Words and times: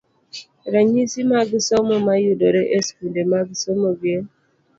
Ranyisi 0.73 1.19
mag 1.31 1.49
somo 1.67 1.95
mayudore 2.07 2.61
e 2.77 2.79
skunde 2.85 3.21
mag 3.31 3.47
somo 3.61 3.89
gin: 3.99 4.23